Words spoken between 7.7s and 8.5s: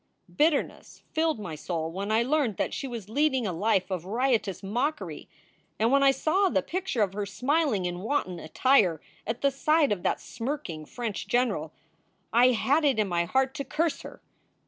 in wanton